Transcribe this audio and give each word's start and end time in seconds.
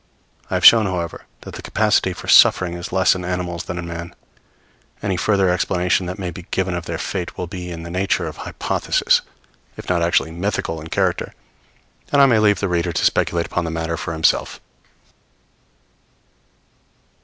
I 0.49 0.55
have 0.55 0.65
shown, 0.65 0.87
however, 0.87 1.25
that 1.41 1.53
the 1.53 1.61
capacity 1.61 2.11
for 2.13 2.27
suffering 2.27 2.73
is 2.73 2.91
less 2.91 3.13
in 3.13 3.23
animals 3.23 3.65
than 3.65 3.77
in 3.77 3.85
man. 3.85 4.15
Any 5.03 5.15
further 5.15 5.47
explanation 5.51 6.07
that 6.07 6.17
may 6.17 6.31
be 6.31 6.47
given 6.49 6.73
of 6.73 6.87
their 6.87 6.97
fate 6.97 7.37
will 7.37 7.45
be 7.45 7.69
in 7.69 7.83
the 7.83 7.91
nature 7.91 8.25
of 8.25 8.37
hypothesis, 8.37 9.21
if 9.77 9.89
not 9.89 10.01
actually 10.01 10.31
mythical 10.31 10.79
in 10.79 10.87
its 10.87 10.95
character; 10.95 11.35
and 12.11 12.19
I 12.19 12.25
may 12.25 12.39
leave 12.39 12.61
the 12.61 12.67
reader 12.67 12.91
to 12.91 13.05
speculate 13.05 13.45
upon 13.45 13.63
the 13.63 13.69
matter 13.69 13.95
for 13.95 14.13
himself. 14.13 14.53
[Footnote 14.53 14.59
1: 15.11 15.17
Cf. 15.17 15.17